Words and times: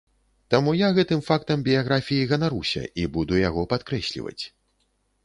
Таму 0.51 0.71
я 0.77 0.87
гэтым 0.97 1.19
фактам 1.27 1.65
біяграфіі 1.67 2.23
ганаруся 2.31 2.83
і 3.05 3.05
буду 3.19 3.39
яго 3.41 3.67
падкрэсліваць. 3.75 4.39